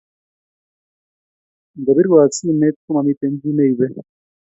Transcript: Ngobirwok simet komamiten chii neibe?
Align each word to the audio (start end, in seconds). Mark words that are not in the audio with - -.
Ngobirwok 1.79 2.31
simet 2.37 2.75
komamiten 2.83 3.33
chii 3.39 3.55
neibe? 3.57 3.87